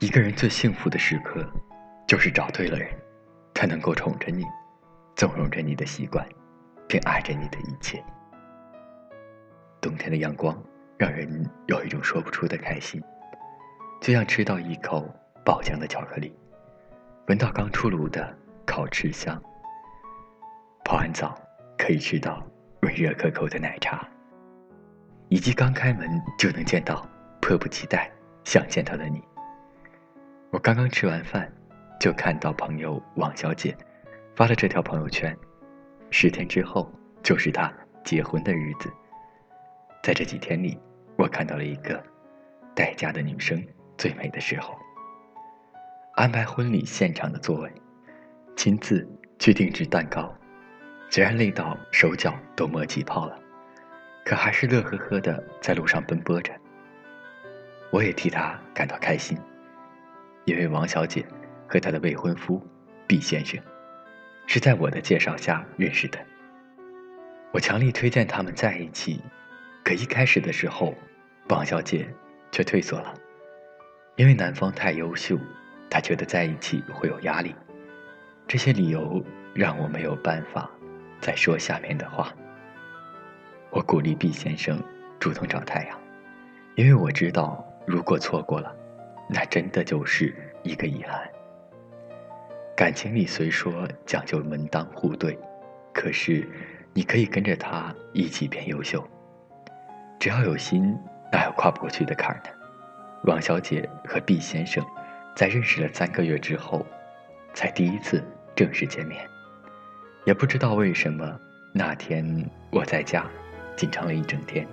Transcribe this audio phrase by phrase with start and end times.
[0.00, 1.44] 一个人最幸福的时刻，
[2.06, 2.88] 就是找对了人，
[3.52, 4.44] 他能够宠着你，
[5.16, 6.24] 纵容着你的习惯，
[6.86, 8.00] 并爱着你的一切。
[9.80, 10.56] 冬天的阳光
[10.96, 13.02] 让人有一种说不出的开心，
[14.00, 15.04] 就像吃到一口
[15.44, 16.32] 爆浆的巧克力，
[17.26, 18.32] 闻到刚出炉的
[18.64, 19.36] 烤翅香，
[20.84, 21.36] 泡完澡
[21.76, 22.40] 可以吃到
[22.82, 24.08] 温热可口的奶茶，
[25.28, 26.08] 以及刚开门
[26.38, 27.04] 就能见到
[27.40, 28.08] 迫不及待
[28.44, 29.20] 想见到的你。
[30.50, 31.50] 我刚刚吃完饭，
[32.00, 33.76] 就看到朋友王小姐
[34.34, 35.36] 发了这条朋友圈。
[36.10, 36.90] 十天之后
[37.22, 37.70] 就是她
[38.02, 38.90] 结婚的日子。
[40.02, 40.80] 在这几天里，
[41.18, 42.02] 我看到了一个
[42.74, 43.62] 待嫁的女生
[43.98, 44.74] 最美的时候。
[46.14, 47.70] 安排婚礼现场的座位，
[48.56, 49.06] 亲自
[49.38, 50.34] 去定制蛋糕，
[51.10, 53.38] 虽然累到手脚都磨起泡了，
[54.24, 56.54] 可还是乐呵呵的在路上奔波着。
[57.92, 59.38] 我也替她感到开心。
[60.48, 61.22] 因为王小姐
[61.68, 62.66] 和她的未婚夫
[63.06, 63.60] 毕先生
[64.46, 66.18] 是在我的介绍下认识的，
[67.52, 69.20] 我强力推荐他们在一起，
[69.84, 70.94] 可一开始的时候，
[71.50, 72.08] 王小姐
[72.50, 73.12] 却退缩了，
[74.16, 75.38] 因为男方太优秀，
[75.90, 77.54] 她觉得在一起会有压力。
[78.46, 80.70] 这些理由让我没有办法
[81.20, 82.32] 再说下面的话。
[83.68, 84.82] 我鼓励毕先生
[85.20, 86.00] 主动找太阳，
[86.74, 88.74] 因为我知道如果错过了。
[89.28, 91.28] 那真的就是一个遗憾。
[92.74, 95.38] 感情里虽说讲究门当户对，
[95.92, 96.48] 可是
[96.94, 99.06] 你可以跟着他一起变优秀。
[100.18, 100.96] 只要有心，
[101.30, 102.50] 哪有跨不过去的坎儿呢？
[103.24, 104.84] 王小姐和毕先生
[105.34, 106.86] 在认识了三个月之后，
[107.52, 109.26] 才第一次正式见面。
[110.24, 111.38] 也不知道为什么，
[111.72, 113.26] 那天我在家
[113.76, 114.66] 紧张了一整天。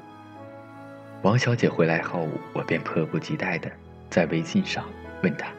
[1.24, 3.72] 王小姐回来后，我便迫不及待的。
[4.16, 4.86] 在微信上
[5.24, 5.50] 问他：“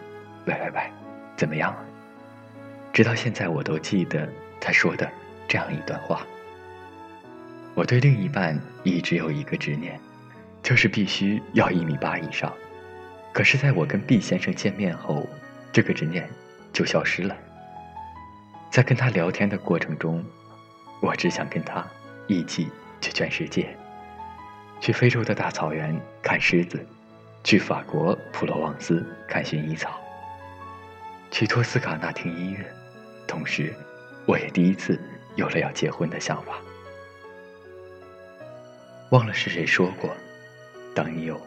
[0.49, 0.81] 喂喂喂，
[1.37, 1.85] 怎么样了？”
[2.91, 4.27] 直到现在，我都记得
[4.59, 5.07] 他说的
[5.47, 6.27] 这样一段话。
[7.75, 10.01] 我对另一半一直有一个执念，
[10.63, 12.51] 就是必须要一米八以上。
[13.31, 15.29] 可是，在我跟毕先生见面后，
[15.71, 16.27] 这个执念
[16.73, 17.37] 就消失了。
[18.71, 20.25] 在跟他聊天的过程中，
[21.03, 21.87] 我只想跟他
[22.27, 22.71] 一起
[23.03, 23.77] 去全世界，
[24.81, 26.83] 去非洲的大草原看狮子。
[27.47, 30.01] 去法国普罗旺斯看薰衣草，
[31.31, 32.67] 去托斯卡纳听音乐，
[33.25, 33.73] 同时，
[34.27, 35.01] 我也第一次
[35.37, 36.55] 有了要结婚的想法。
[39.11, 40.11] 忘了是谁说过，
[40.93, 41.41] 当你有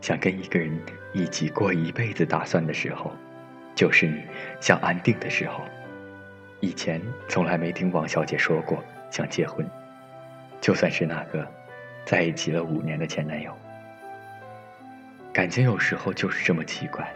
[0.00, 0.76] 想跟一个人
[1.12, 3.12] 一起过一辈子打算的时候，
[3.76, 4.20] 就是你
[4.60, 5.60] 想安定的时候。
[6.58, 9.64] 以前从来没听王小姐说过想结婚，
[10.60, 11.46] 就算是那个
[12.04, 13.56] 在一起了五年的前男友。
[15.34, 17.12] 感情有时候就是这么奇怪，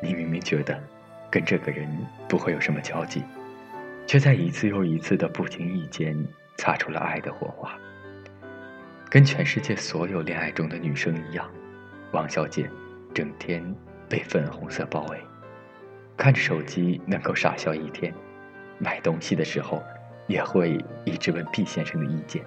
[0.00, 0.80] 你明明觉得
[1.28, 1.84] 跟这个人
[2.28, 3.24] 不会有什么交集，
[4.06, 6.16] 却在一次又一次的不经意间
[6.58, 7.76] 擦出了爱的火花。
[9.10, 11.50] 跟全世界所有恋爱中的女生一样，
[12.12, 12.70] 王小姐
[13.12, 13.74] 整天
[14.08, 15.18] 被粉红色包围，
[16.16, 18.14] 看着手机能够傻笑一天，
[18.78, 19.82] 买东西的时候
[20.28, 22.44] 也会一直问毕先生的意见。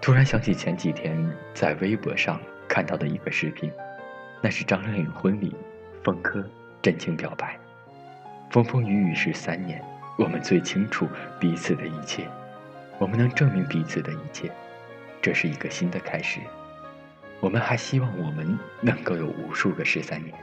[0.00, 2.40] 突然想起前几天在微博上。
[2.68, 3.70] 看到的一个视频，
[4.40, 5.54] 那是张靓颖婚礼，
[6.02, 6.44] 凤珂
[6.82, 7.58] 真情表白。
[8.50, 9.82] 风风雨雨十三年，
[10.16, 11.08] 我们最清楚
[11.38, 12.26] 彼此的一切，
[12.98, 14.50] 我们能证明彼此的一切，
[15.20, 16.40] 这是一个新的开始。
[17.40, 20.34] 我们还希望我们能够有无数个十三年，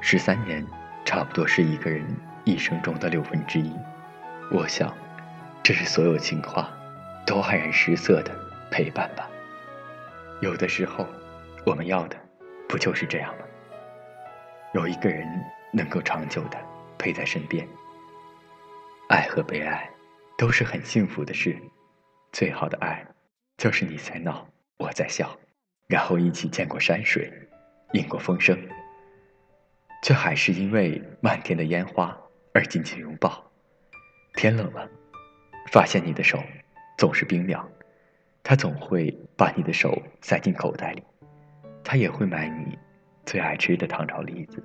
[0.00, 0.66] 十三年
[1.04, 2.04] 差不多是一个人
[2.44, 3.72] 一生中的六分之一。
[4.50, 4.92] 我想，
[5.62, 6.70] 这是所有情话
[7.26, 8.32] 都黯然失色的
[8.70, 9.28] 陪伴吧。
[10.40, 11.06] 有的时候。
[11.66, 12.16] 我们要的，
[12.68, 13.44] 不就是这样吗？
[14.72, 15.26] 有一个人
[15.72, 16.56] 能够长久的
[16.96, 17.66] 陪在身边。
[19.08, 19.90] 爱和被爱，
[20.38, 21.60] 都是很幸福的事。
[22.30, 23.04] 最好的爱，
[23.56, 24.46] 就是你在闹，
[24.78, 25.36] 我在笑，
[25.88, 27.32] 然后一起见过山水，
[27.94, 28.56] 饮过风声，
[30.04, 32.16] 却还是因为漫天的烟花
[32.54, 33.44] 而紧紧拥抱。
[34.34, 34.88] 天冷了，
[35.72, 36.40] 发现你的手
[36.96, 37.68] 总是冰凉，
[38.44, 41.02] 他总会把你的手塞进口袋里。
[41.88, 42.76] 他也会买你
[43.24, 44.60] 最爱吃的糖炒栗子，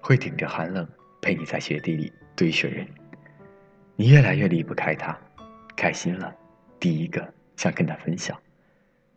[0.00, 0.88] 会顶着寒冷
[1.20, 2.86] 陪你在雪地里堆雪人。
[3.96, 5.18] 你越来越离不开他，
[5.76, 6.32] 开心了，
[6.78, 8.36] 第一个想跟他分享；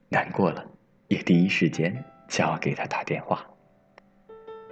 [0.09, 0.65] 难过了，
[1.09, 3.45] 也第一时间想要给他打电话。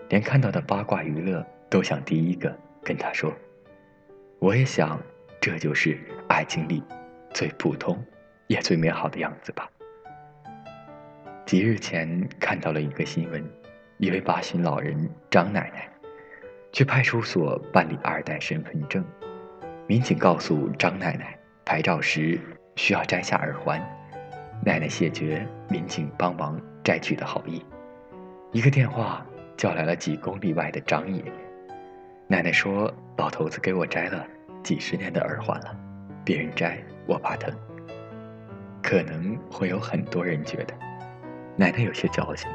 [0.09, 3.31] 连看到的八卦娱乐都想第一个跟他说。
[4.39, 4.99] 我也想，
[5.39, 6.81] 这就是爱情里
[7.31, 8.03] 最普通
[8.47, 9.69] 也最美好的样子吧。
[11.49, 13.43] 几日前看到了一个新闻，
[13.97, 15.89] 一位八旬老人张奶奶
[16.71, 19.03] 去派出所办理二代身份证，
[19.87, 21.35] 民警告诉张奶奶，
[21.65, 22.39] 拍照时
[22.75, 23.81] 需要摘下耳环。
[24.63, 27.65] 奶奶谢绝民警帮忙摘取的好意，
[28.51, 29.25] 一个电话
[29.57, 31.33] 叫来了几公里外的张爷爷。
[32.27, 34.23] 奶奶说：“老头子给我摘了
[34.61, 35.75] 几十年的耳环了，
[36.23, 37.51] 别人摘我怕疼。”
[38.83, 40.75] 可能会有很多人觉得，
[41.59, 42.49] 奶奶有些矫情。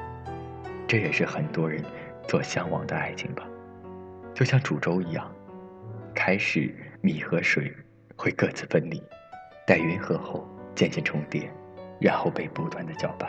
[0.86, 1.84] 这也是很多人
[2.26, 3.46] 所向往的爱情吧，
[4.32, 5.30] 就像煮粥一样，
[6.14, 7.70] 开始米和水
[8.16, 9.02] 会各自分离，
[9.66, 11.50] 待匀合后渐渐重叠，
[12.00, 13.28] 然后被不断的搅拌，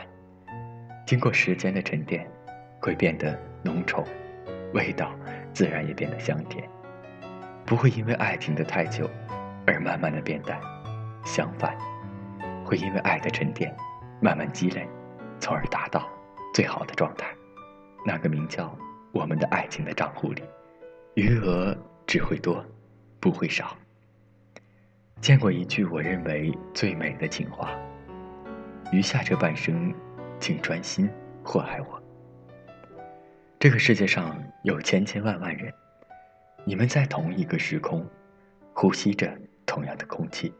[1.06, 2.25] 经过时间的沉淀，
[2.81, 4.06] 会变得浓稠，
[4.74, 5.13] 味道
[5.51, 6.66] 自然也变得香甜，
[7.66, 9.10] 不会因为爱停得太久
[9.68, 10.57] 而慢慢的变淡，
[11.25, 11.77] 相反，
[12.63, 13.75] 会因为爱的沉淀
[14.22, 14.88] 慢慢积累，
[15.40, 16.10] 从而达到
[16.54, 17.28] 最好的状态。
[18.06, 18.78] 那个名叫
[19.12, 20.44] 我们的爱情的账户里，
[21.16, 22.64] 余额只会多，
[23.20, 23.76] 不会少。
[25.22, 27.72] 见过一句我认为最美的情话：
[28.92, 29.94] 余下这半生，
[30.40, 31.10] 请专心
[31.44, 32.02] 祸害我。
[33.58, 35.74] 这个世界上有千千万万人，
[36.64, 38.06] 你们在同一个时空，
[38.74, 39.36] 呼吸着
[39.66, 40.54] 同样的空气，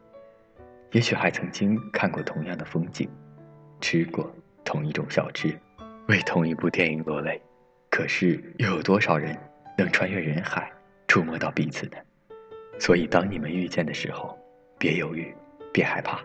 [0.90, 3.08] 也许还曾经看过同样的风景，
[3.80, 4.28] 吃过
[4.66, 5.58] 同一种小吃。
[6.08, 7.40] 为同一部电影落泪，
[7.90, 9.36] 可是又有多少人
[9.78, 10.70] 能穿越人海，
[11.08, 11.96] 触摸到彼此呢？
[12.78, 14.38] 所以，当你们遇见的时候，
[14.78, 15.34] 别犹豫，
[15.72, 16.22] 别害怕。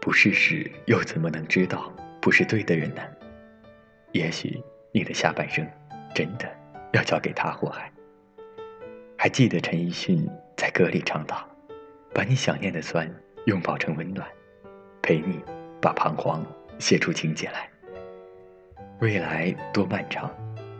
[0.00, 3.02] 不试试又怎么能知道不是对的人呢？
[4.12, 4.60] 也许
[4.92, 5.64] 你的下半生，
[6.14, 6.50] 真的
[6.92, 7.92] 要交给他祸害。
[9.18, 11.48] 还记得陈奕迅在歌里唱道
[12.14, 13.08] ：“把你想念的酸
[13.44, 14.26] 拥抱成温暖，
[15.02, 15.40] 陪你
[15.80, 16.44] 把彷徨
[16.78, 17.68] 写出情节来。”
[19.00, 20.30] 未来多漫长，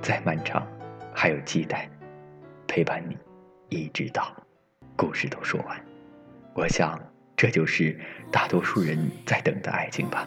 [0.00, 0.66] 再漫长，
[1.12, 1.88] 还有期待
[2.66, 3.16] 陪伴你，
[3.68, 4.34] 一直到
[4.96, 5.78] 故事都说完。
[6.54, 6.98] 我想，
[7.36, 7.98] 这就是
[8.32, 10.26] 大多数人在等的爱情吧。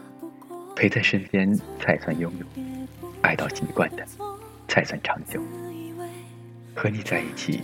[0.75, 2.45] 陪在身边才算拥有，
[3.21, 4.05] 爱到习惯的
[4.67, 5.43] 才算长久。
[6.75, 7.63] 和你在一起，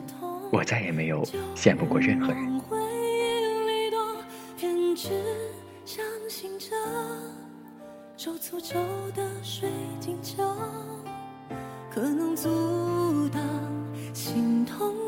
[0.52, 1.24] 我再也没有
[1.56, 2.55] 羡慕过任何人。
[8.26, 8.80] 手诅咒
[9.12, 9.70] 的水
[10.00, 10.44] 晶球，
[11.92, 13.40] 可能阻挡
[14.16, 15.05] 心痛。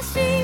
[0.00, 0.39] 心。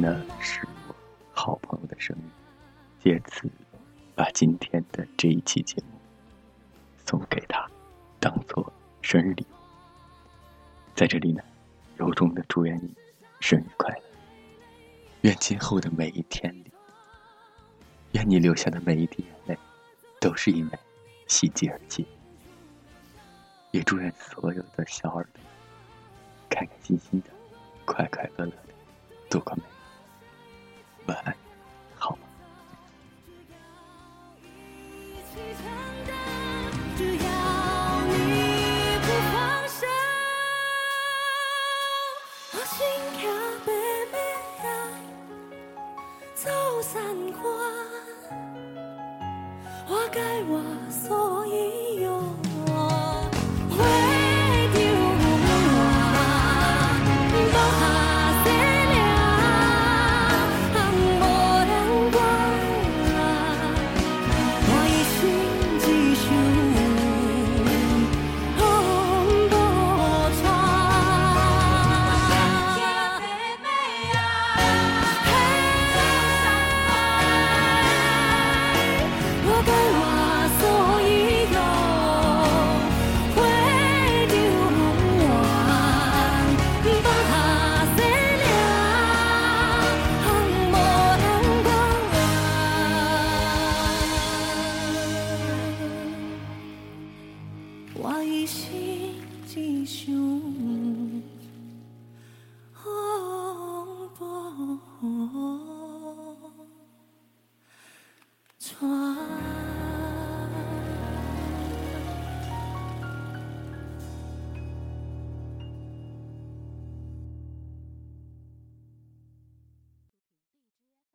[0.00, 0.94] 那是我
[1.32, 2.20] 好朋友的生日
[3.02, 3.50] 借此，
[4.14, 5.98] 把今天的这一期节目
[7.04, 7.68] 送给他，
[8.20, 9.54] 当做生日礼物。
[10.94, 11.42] 在这里呢，
[11.98, 12.94] 由衷的祝愿你
[13.40, 14.02] 生日快乐！
[15.22, 16.70] 愿今后的每一天里，
[18.12, 19.58] 愿你流下的每一滴眼泪，
[20.20, 20.78] 都是因为
[21.26, 22.06] 喜极而泣。
[23.72, 25.42] 也祝愿所有的小耳朵
[26.48, 27.30] 开开心心的、
[27.84, 28.74] 快快乐乐的
[29.28, 29.62] 度过每
[31.08, 31.47] 一